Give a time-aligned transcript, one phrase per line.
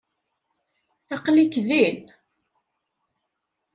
[1.15, 2.01] Aql-ik din!